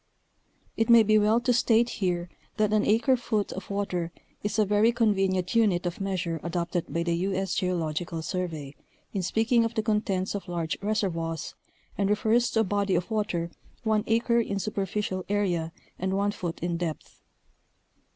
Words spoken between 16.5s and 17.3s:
in depth.